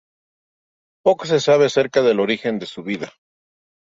[1.05, 3.13] Poco se sabe acerca del origen de su vida.